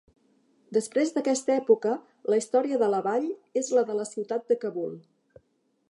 [0.77, 1.91] Després d'aquesta època
[2.35, 3.29] la història de la vall
[3.63, 4.99] és la de la ciutat de Kabul.